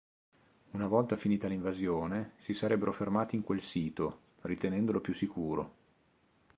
Una 0.71 0.87
volta 0.87 1.15
finita 1.15 1.47
l'invasione, 1.47 2.31
si 2.39 2.55
sarebbero 2.55 2.91
fermati 2.91 3.35
in 3.35 3.43
quel 3.43 3.61
sito, 3.61 4.21
ritenendolo 4.41 4.99
più 4.99 5.13
sicuro. 5.13 5.73